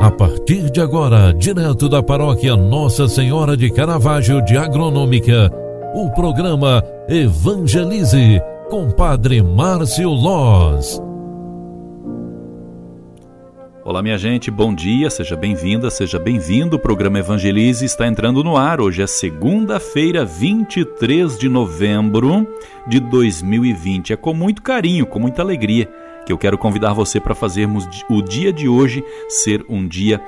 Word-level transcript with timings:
A 0.00 0.10
partir 0.10 0.70
de 0.70 0.80
agora, 0.80 1.30
direto 1.30 1.86
da 1.86 2.02
paróquia 2.02 2.56
Nossa 2.56 3.06
Senhora 3.06 3.54
de 3.54 3.70
Caravaggio 3.70 4.42
de 4.42 4.56
Agronômica, 4.56 5.52
o 5.94 6.08
programa 6.14 6.82
Evangelize 7.06 8.40
com 8.70 8.90
Padre 8.90 9.42
Márcio 9.42 10.08
Loz. 10.08 10.98
Olá, 13.84 14.02
minha 14.02 14.16
gente, 14.16 14.50
bom 14.50 14.74
dia, 14.74 15.10
seja 15.10 15.36
bem-vinda, 15.36 15.90
seja 15.90 16.18
bem-vindo. 16.18 16.76
O 16.76 16.80
programa 16.80 17.18
Evangelize 17.18 17.84
está 17.84 18.06
entrando 18.06 18.42
no 18.42 18.56
ar. 18.56 18.80
Hoje 18.80 19.02
é 19.02 19.06
segunda-feira, 19.06 20.24
23 20.24 21.38
de 21.38 21.48
novembro 21.50 22.46
de 22.88 23.00
2020. 23.00 24.14
É 24.14 24.16
com 24.16 24.32
muito 24.32 24.62
carinho, 24.62 25.04
com 25.04 25.18
muita 25.18 25.42
alegria 25.42 25.90
que 26.30 26.32
eu 26.32 26.38
quero 26.38 26.56
convidar 26.56 26.92
você 26.92 27.18
para 27.18 27.34
fazermos 27.34 27.88
o 28.08 28.22
dia 28.22 28.52
de 28.52 28.68
hoje 28.68 29.02
ser 29.28 29.64
um 29.68 29.84
dia 29.84 30.22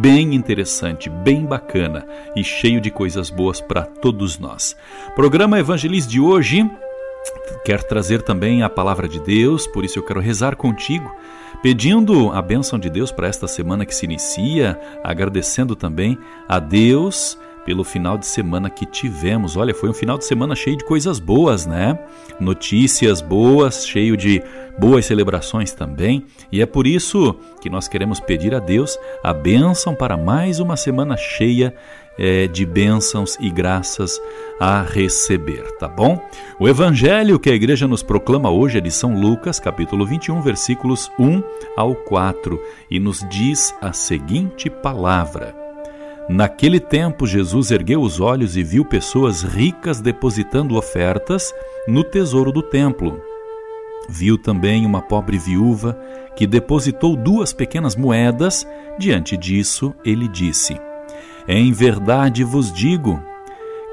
bem 0.00 0.34
interessante, 0.34 1.10
bem 1.10 1.44
bacana 1.44 2.06
e 2.34 2.42
cheio 2.42 2.80
de 2.80 2.90
coisas 2.90 3.28
boas 3.28 3.60
para 3.60 3.82
todos 3.82 4.38
nós. 4.38 4.74
Programa 5.14 5.58
Evangelize 5.58 6.08
de 6.08 6.18
hoje 6.18 6.66
quer 7.66 7.82
trazer 7.82 8.22
também 8.22 8.62
a 8.62 8.70
palavra 8.70 9.06
de 9.06 9.20
Deus, 9.20 9.66
por 9.66 9.84
isso 9.84 9.98
eu 9.98 10.02
quero 10.02 10.20
rezar 10.20 10.56
contigo, 10.56 11.14
pedindo 11.62 12.32
a 12.32 12.40
bênção 12.40 12.78
de 12.78 12.88
Deus 12.88 13.12
para 13.12 13.28
esta 13.28 13.46
semana 13.46 13.84
que 13.84 13.94
se 13.94 14.06
inicia, 14.06 14.80
agradecendo 15.04 15.76
também 15.76 16.16
a 16.48 16.58
Deus 16.58 17.36
pelo 17.64 17.84
final 17.84 18.18
de 18.18 18.26
semana 18.26 18.68
que 18.68 18.86
tivemos. 18.86 19.56
Olha, 19.56 19.74
foi 19.74 19.88
um 19.88 19.94
final 19.94 20.18
de 20.18 20.24
semana 20.24 20.54
cheio 20.54 20.76
de 20.76 20.84
coisas 20.84 21.18
boas, 21.18 21.66
né? 21.66 21.98
Notícias 22.40 23.20
boas, 23.20 23.86
cheio 23.86 24.16
de 24.16 24.42
boas 24.78 25.06
celebrações 25.06 25.72
também. 25.72 26.24
E 26.50 26.60
é 26.60 26.66
por 26.66 26.86
isso 26.86 27.36
que 27.60 27.70
nós 27.70 27.88
queremos 27.88 28.20
pedir 28.20 28.54
a 28.54 28.58
Deus 28.58 28.98
a 29.22 29.32
bênção 29.32 29.94
para 29.94 30.16
mais 30.16 30.60
uma 30.60 30.76
semana 30.76 31.16
cheia 31.16 31.74
é, 32.18 32.46
de 32.46 32.66
bênçãos 32.66 33.36
e 33.40 33.50
graças 33.50 34.20
a 34.60 34.82
receber, 34.82 35.62
tá 35.78 35.88
bom? 35.88 36.20
O 36.58 36.68
evangelho 36.68 37.38
que 37.38 37.50
a 37.50 37.54
igreja 37.54 37.88
nos 37.88 38.02
proclama 38.02 38.50
hoje 38.50 38.78
é 38.78 38.80
de 38.80 38.90
São 38.90 39.18
Lucas, 39.18 39.58
capítulo 39.58 40.06
21, 40.06 40.40
versículos 40.42 41.10
1 41.18 41.42
ao 41.76 41.94
4, 41.94 42.60
e 42.90 42.98
nos 42.98 43.26
diz 43.30 43.74
a 43.80 43.92
seguinte 43.92 44.68
palavra. 44.68 45.71
Naquele 46.28 46.78
tempo, 46.78 47.26
Jesus 47.26 47.70
ergueu 47.70 48.00
os 48.00 48.20
olhos 48.20 48.56
e 48.56 48.62
viu 48.62 48.84
pessoas 48.84 49.42
ricas 49.42 50.00
depositando 50.00 50.76
ofertas 50.76 51.52
no 51.86 52.04
tesouro 52.04 52.52
do 52.52 52.62
templo. 52.62 53.20
Viu 54.08 54.38
também 54.38 54.86
uma 54.86 55.02
pobre 55.02 55.36
viúva 55.36 55.98
que 56.36 56.46
depositou 56.46 57.16
duas 57.16 57.52
pequenas 57.52 57.96
moedas. 57.96 58.66
Diante 58.98 59.36
disso, 59.36 59.94
ele 60.04 60.28
disse: 60.28 60.80
Em 61.46 61.72
verdade 61.72 62.44
vos 62.44 62.72
digo 62.72 63.20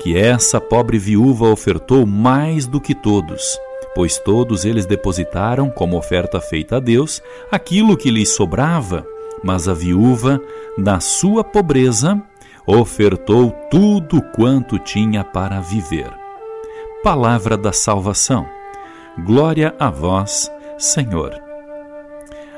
que 0.02 0.18
essa 0.18 0.62
pobre 0.62 0.98
viúva 0.98 1.50
ofertou 1.50 2.06
mais 2.06 2.66
do 2.66 2.80
que 2.80 2.96
todos, 2.96 3.60
pois 3.94 4.18
todos 4.18 4.66
eles 4.66 4.86
depositaram, 4.86 5.70
como 5.70 5.98
oferta 5.98 6.40
feita 6.40 6.78
a 6.78 6.80
Deus, 6.80 7.22
aquilo 7.52 7.98
que 7.98 8.10
lhes 8.10 8.30
sobrava 8.30 9.06
mas 9.44 9.68
a 9.68 9.74
viúva, 9.74 10.42
na 10.78 11.00
sua 11.00 11.44
pobreza, 11.44 12.22
ofertou 12.66 13.52
tudo 13.72 14.22
quanto 14.36 14.78
tinha 14.78 15.24
para 15.24 15.60
viver. 15.60 16.12
Palavra 17.04 17.58
da 17.58 17.72
salvação. 17.72 18.46
Glória 19.18 19.76
a 19.80 19.90
vós, 19.90 20.52
Senhor. 20.78 21.34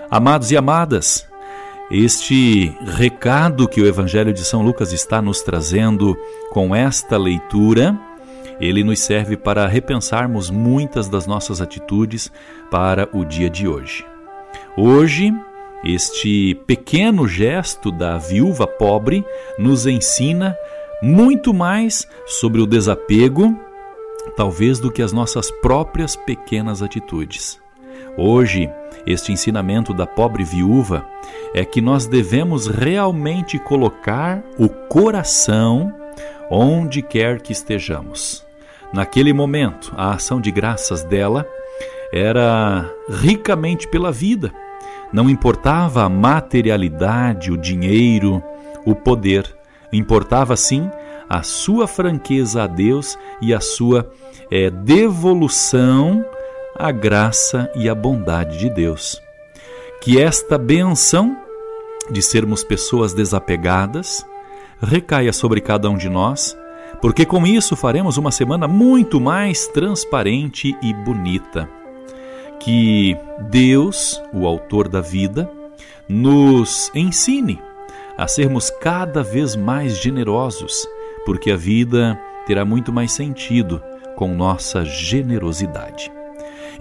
Amados 0.10 0.52
e 0.52 0.58
amadas, 0.58 1.28
este 1.90 2.76
recado 2.86 3.68
que 3.68 3.82
o 3.82 3.86
Evangelho 3.86 4.34
de 4.34 4.44
São 4.44 4.62
Lucas 4.62 4.92
está 4.92 5.22
nos 5.22 5.42
trazendo 5.42 6.18
com 6.50 6.76
esta 6.76 7.18
leitura, 7.18 7.98
ele 8.60 8.84
nos 8.84 9.00
serve 9.00 9.36
para 9.36 9.68
repensarmos 9.68 10.50
muitas 10.50 11.08
das 11.10 11.26
nossas 11.26 11.62
atitudes 11.62 12.32
para 12.70 13.10
o 13.12 13.26
dia 13.26 13.50
de 13.50 13.68
hoje. 13.68 14.06
Hoje, 14.78 15.34
este 15.84 16.56
pequeno 16.68 17.28
gesto 17.28 17.92
da 17.92 18.18
viúva 18.18 18.68
pobre 18.68 19.26
nos 19.58 19.88
ensina 19.88 20.56
muito 21.02 21.54
mais 21.54 22.08
sobre 22.28 22.62
o 22.62 22.68
desapego, 22.68 23.58
talvez, 24.36 24.80
do 24.80 24.92
que 24.92 25.02
as 25.02 25.12
nossas 25.12 25.50
próprias 25.50 26.16
pequenas 26.16 26.84
atitudes. 26.84 27.60
Hoje, 28.16 28.70
este 29.08 29.32
ensinamento 29.32 29.94
da 29.94 30.06
pobre 30.06 30.44
viúva 30.44 31.04
é 31.56 31.66
que 31.66 31.82
nós 31.82 32.06
devemos 32.06 32.68
realmente 32.68 33.58
colocar 33.58 34.44
o 34.60 34.70
coração 34.70 35.92
onde 36.50 37.02
quer 37.02 37.42
que 37.42 37.52
estejamos. 37.52 38.46
Naquele 38.94 39.34
momento, 39.34 39.92
a 39.98 40.14
ação 40.14 40.40
de 40.40 40.52
graças 40.52 41.02
dela 41.04 41.48
era 42.14 42.88
ricamente 43.10 43.88
pela 43.88 44.12
vida 44.12 44.54
não 45.12 45.30
importava 45.30 46.04
a 46.04 46.10
materialidade, 46.10 47.52
o 47.52 47.58
dinheiro, 47.58 48.42
o 48.86 48.96
poder, 48.96 49.56
importava 49.92 50.56
sim 50.56 50.90
a 51.30 51.44
sua 51.44 51.88
franqueza 51.88 52.64
a 52.64 52.68
Deus 52.68 53.18
e 53.42 53.54
a 53.54 53.60
sua 53.60 54.10
é, 54.50 54.70
devolução 54.70 56.26
à 56.78 56.92
graça 56.92 57.72
e 57.76 57.90
à 57.90 57.96
bondade 57.96 58.58
de 58.58 58.70
Deus. 58.70 59.22
Que 60.02 60.20
esta 60.20 60.58
benção 60.58 61.38
de 62.10 62.22
sermos 62.22 62.64
pessoas 62.64 63.14
desapegadas 63.14 64.26
recaia 64.82 65.32
sobre 65.32 65.62
cada 65.62 65.90
um 65.90 65.98
de 65.98 66.10
nós, 66.10 66.58
porque 67.02 67.26
com 67.26 67.46
isso 67.46 67.76
faremos 67.76 68.18
uma 68.18 68.32
semana 68.32 68.68
muito 68.68 69.22
mais 69.22 69.68
transparente 69.68 70.76
e 70.82 70.94
bonita 70.94 71.81
que 72.64 73.18
Deus, 73.50 74.22
o 74.32 74.46
Autor 74.46 74.88
da 74.88 75.02
vida, 75.02 75.50
nos 76.08 76.92
ensine 76.94 77.60
a 78.18 78.28
sermos 78.28 78.70
cada 78.70 79.24
vez 79.24 79.56
mais 79.56 79.98
generosos, 79.98 80.88
porque 81.26 81.52
a 81.52 81.58
vida 81.58 82.20
terá 82.46 82.64
muito 82.64 82.94
mais 82.94 83.12
sentido 83.12 83.82
com 84.16 84.36
nossa 84.36 84.86
generosidade. 84.86 86.12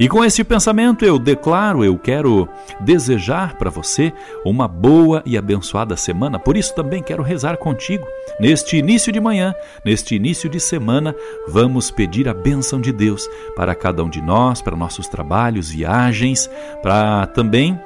E 0.01 0.09
com 0.09 0.25
esse 0.25 0.43
pensamento 0.43 1.05
eu 1.05 1.19
declaro, 1.19 1.85
eu 1.85 1.99
quero 1.99 2.49
desejar 2.81 3.59
para 3.59 3.69
você 3.69 4.11
uma 4.47 4.67
boa 4.67 5.23
e 5.27 5.37
abençoada 5.37 5.95
semana. 5.95 6.39
Por 6.39 6.57
isso 6.57 6.75
também 6.75 7.03
quero 7.03 7.23
rezar 7.23 7.59
contigo. 7.59 8.07
Neste 8.41 8.79
início 8.79 9.13
de 9.13 9.21
manhã, 9.21 9.55
neste 9.85 10.15
início 10.15 10.49
de 10.49 10.59
semana, 10.59 11.15
vamos 11.49 11.91
pedir 11.91 12.31
a 12.31 12.33
bênção 12.33 12.81
de 12.81 12.93
Deus 12.93 13.29
para 13.55 13.75
cada 13.75 14.03
um 14.03 14.09
de 14.09 14.23
nós, 14.23 14.63
para 14.63 14.75
nossos 14.75 15.07
trabalhos, 15.07 15.69
viagens, 15.69 16.49
para 16.83 17.27
também 17.27 17.79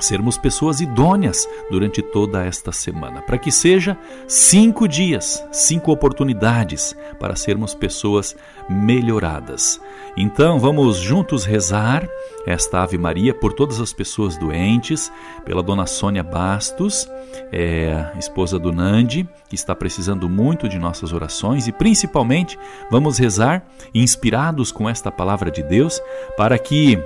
sermos 0.00 0.36
pessoas 0.36 0.80
idôneas 0.80 1.48
durante 1.70 2.02
toda 2.02 2.44
esta 2.44 2.72
semana, 2.72 3.22
para 3.22 3.38
que 3.38 3.50
seja 3.50 3.96
cinco 4.26 4.88
dias, 4.88 5.44
cinco 5.52 5.92
oportunidades 5.92 6.96
para 7.18 7.36
sermos 7.36 7.74
pessoas 7.74 8.36
melhoradas. 8.68 9.80
Então 10.16 10.58
vamos 10.58 10.96
juntos 10.96 11.44
rezar 11.44 12.08
esta 12.46 12.82
Ave 12.82 12.98
Maria 12.98 13.34
por 13.34 13.52
todas 13.52 13.80
as 13.80 13.92
pessoas 13.92 14.36
doentes, 14.36 15.12
pela 15.44 15.62
Dona 15.62 15.86
Sônia 15.86 16.22
Bastos, 16.22 17.08
é, 17.52 18.12
esposa 18.18 18.58
do 18.58 18.72
Nandi, 18.72 19.28
que 19.48 19.54
está 19.54 19.74
precisando 19.74 20.28
muito 20.28 20.68
de 20.68 20.78
nossas 20.78 21.12
orações 21.12 21.66
e 21.66 21.72
principalmente 21.72 22.58
vamos 22.90 23.18
rezar 23.18 23.64
inspirados 23.94 24.70
com 24.70 24.88
esta 24.88 25.10
palavra 25.10 25.50
de 25.50 25.62
Deus 25.62 26.00
para 26.36 26.58
que 26.58 26.98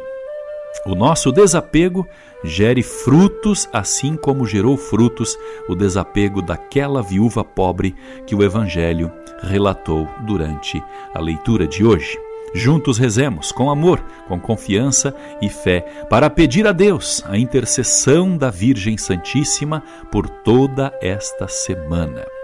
o 0.87 0.95
nosso 0.95 1.33
desapego 1.33 2.07
gere 2.45 2.83
frutos, 2.83 3.69
assim 3.73 4.17
como 4.17 4.47
gerou 4.47 4.77
frutos 4.77 5.37
o 5.69 5.75
desapego 5.75 6.41
daquela 6.41 7.03
viúva 7.03 7.45
pobre 7.45 7.95
que 8.27 8.35
o 8.35 8.43
Evangelho 8.43 9.11
relatou 9.43 10.09
durante 10.21 10.83
a 11.15 11.21
leitura 11.21 11.67
de 11.67 11.85
hoje. 11.85 12.19
Juntos 12.55 12.97
rezemos 12.97 13.53
com 13.53 13.71
amor, 13.71 14.03
com 14.27 14.41
confiança 14.41 15.15
e 15.43 15.51
fé 15.51 15.81
para 16.09 16.31
pedir 16.31 16.67
a 16.67 16.73
Deus 16.73 17.23
a 17.27 17.37
intercessão 17.37 18.37
da 18.37 18.51
Virgem 18.51 18.97
Santíssima 18.97 19.83
por 20.11 20.29
toda 20.29 20.93
esta 21.03 21.47
semana. 21.47 22.38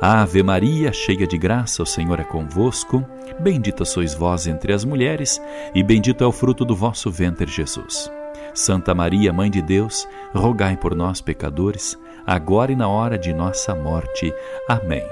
Ave 0.00 0.42
Maria, 0.42 0.94
cheia 0.94 1.26
de 1.26 1.36
graça, 1.36 1.82
o 1.82 1.86
Senhor 1.86 2.18
é 2.18 2.24
convosco. 2.24 3.04
Bendita 3.38 3.84
sois 3.84 4.14
vós 4.14 4.46
entre 4.46 4.72
as 4.72 4.82
mulheres, 4.82 5.40
e 5.74 5.82
bendito 5.82 6.24
é 6.24 6.26
o 6.26 6.32
fruto 6.32 6.64
do 6.64 6.74
vosso 6.74 7.10
ventre, 7.10 7.46
Jesus. 7.46 8.10
Santa 8.54 8.94
Maria, 8.94 9.30
Mãe 9.32 9.50
de 9.50 9.60
Deus, 9.60 10.08
rogai 10.34 10.76
por 10.76 10.94
nós, 10.94 11.20
pecadores, 11.20 11.98
agora 12.26 12.72
e 12.72 12.76
na 12.76 12.88
hora 12.88 13.18
de 13.18 13.32
nossa 13.34 13.74
morte. 13.74 14.32
Amém. 14.66 15.04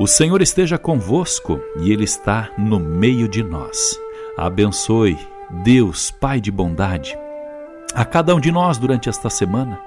O 0.00 0.08
Senhor 0.08 0.42
esteja 0.42 0.76
convosco 0.76 1.60
e 1.80 1.92
Ele 1.92 2.02
está 2.02 2.50
no 2.58 2.80
meio 2.80 3.28
de 3.28 3.44
nós. 3.44 3.96
Abençoe, 4.36 5.16
Deus, 5.62 6.10
Pai 6.10 6.40
de 6.40 6.50
bondade, 6.50 7.16
a 7.94 8.04
cada 8.04 8.34
um 8.34 8.40
de 8.40 8.50
nós 8.50 8.76
durante 8.76 9.08
esta 9.08 9.30
semana 9.30 9.78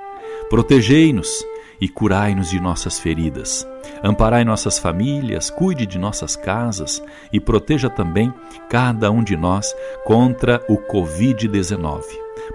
Protegei-nos 0.50 1.45
e 1.79 1.88
curai-nos 1.88 2.50
de 2.50 2.59
nossas 2.59 3.00
feridas. 3.00 3.68
Amparai 4.03 4.44
nossas 4.44 4.79
famílias, 4.79 5.50
cuide 5.50 5.85
de 5.85 5.97
nossas 5.97 6.35
casas 6.35 7.01
e 7.31 7.39
proteja 7.39 7.89
também 7.89 8.33
cada 8.69 9.12
um 9.12 9.24
de 9.24 9.35
nós 9.35 9.75
contra 10.06 10.63
o 10.68 10.77
Covid-19, 10.77 12.01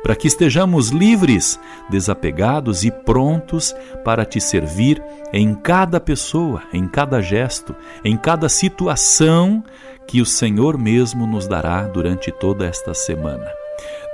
para 0.02 0.14
que 0.14 0.26
estejamos 0.26 0.90
livres, 0.90 1.58
desapegados 1.90 2.84
e 2.84 2.90
prontos 2.90 3.74
para 4.04 4.24
te 4.24 4.40
servir 4.40 5.02
em 5.32 5.54
cada 5.54 6.00
pessoa, 6.00 6.62
em 6.72 6.86
cada 6.86 7.20
gesto, 7.20 7.74
em 8.04 8.16
cada 8.16 8.48
situação 8.48 9.62
que 10.06 10.20
o 10.20 10.26
Senhor 10.26 10.76
mesmo 10.76 11.26
nos 11.26 11.46
dará 11.46 11.82
durante 11.86 12.30
toda 12.30 12.66
esta 12.66 12.92
semana. 12.92 13.46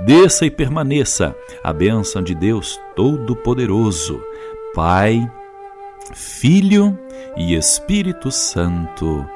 Desça 0.00 0.46
e 0.46 0.50
permaneça 0.50 1.34
a 1.62 1.72
bênção 1.72 2.22
de 2.22 2.34
Deus 2.34 2.80
Todo-Poderoso, 2.94 4.22
Pai, 4.78 5.28
Filho 6.14 6.96
e 7.36 7.56
Espírito 7.56 8.30
Santo. 8.30 9.28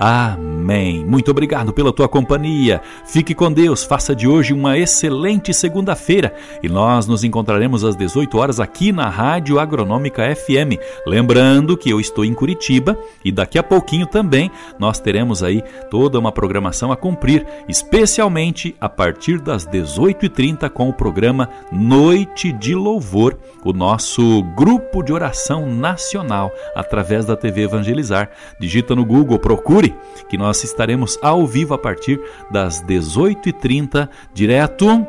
Amém. 0.00 1.04
Muito 1.04 1.30
obrigado 1.30 1.72
pela 1.72 1.92
tua 1.92 2.08
companhia. 2.08 2.80
Fique 3.06 3.34
com 3.34 3.52
Deus. 3.52 3.84
Faça 3.84 4.16
de 4.16 4.26
hoje 4.26 4.52
uma 4.52 4.76
excelente 4.76 5.54
segunda-feira 5.54 6.34
e 6.62 6.68
nós 6.68 7.06
nos 7.06 7.22
encontraremos 7.22 7.84
às 7.84 7.94
18 7.94 8.36
horas 8.36 8.58
aqui 8.58 8.90
na 8.90 9.08
Rádio 9.08 9.60
Agronômica 9.60 10.34
FM. 10.34 10.80
Lembrando 11.06 11.76
que 11.76 11.90
eu 11.90 12.00
estou 12.00 12.24
em 12.24 12.34
Curitiba 12.34 12.98
e 13.24 13.30
daqui 13.30 13.58
a 13.58 13.62
pouquinho 13.62 14.06
também 14.06 14.50
nós 14.78 14.98
teremos 14.98 15.42
aí 15.42 15.62
toda 15.90 16.18
uma 16.18 16.32
programação 16.32 16.90
a 16.90 16.96
cumprir, 16.96 17.46
especialmente 17.68 18.74
a 18.80 18.88
partir 18.88 19.38
das 19.40 19.66
18h30 19.66 20.68
com 20.70 20.88
o 20.88 20.92
programa 20.92 21.48
Noite 21.70 22.50
de 22.50 22.74
Louvor, 22.74 23.36
o 23.64 23.72
nosso 23.72 24.42
grupo 24.56 25.02
de 25.02 25.12
oração 25.12 25.66
nacional 25.66 26.50
através 26.74 27.24
da 27.24 27.36
TV 27.36 27.62
Evangelizar. 27.62 28.30
Digita 28.58 28.96
no 28.96 29.04
Google, 29.04 29.38
procure 29.38 29.91
que 30.28 30.38
nós 30.38 30.62
estaremos 30.64 31.18
ao 31.22 31.46
vivo 31.46 31.74
a 31.74 31.78
partir 31.78 32.20
das 32.50 32.82
18h30, 32.82 34.08
direto 34.32 35.06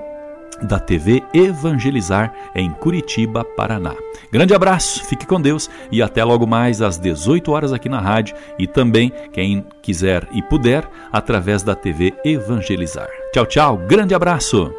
da 0.62 0.80
TV 0.80 1.24
Evangelizar 1.34 2.34
em 2.56 2.70
Curitiba, 2.72 3.44
Paraná. 3.44 3.96
Grande 4.32 4.54
abraço, 4.54 5.04
fique 5.06 5.26
com 5.26 5.42
Deus 5.42 5.70
e 5.92 6.02
até 6.02 6.24
logo 6.24 6.46
mais 6.48 6.82
às 6.82 6.98
18 6.98 7.52
horas 7.52 7.74
aqui 7.74 7.90
na 7.90 8.00
rádio 8.00 8.36
e 8.58 8.68
também 8.68 9.12
quem 9.32 9.66
quiser 9.82 10.28
e 10.32 10.42
puder 10.42 10.88
através 11.12 11.64
da 11.64 11.76
TV 11.76 12.14
Evangelizar. 12.24 13.10
Tchau, 13.34 13.46
tchau, 13.46 13.78
grande 13.78 14.14
abraço. 14.14 14.72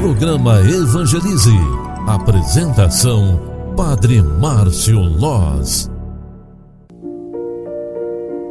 Programa 0.00 0.60
Evangelize. 0.60 1.56
Apresentação 2.06 3.74
Padre 3.76 4.22
Márcio 4.22 5.00
Loz. 5.00 5.97